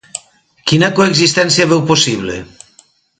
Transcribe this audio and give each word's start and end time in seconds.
Quina 0.71 0.89
coexistència 0.99 1.67
veu 1.73 1.83
possible? 1.91 2.39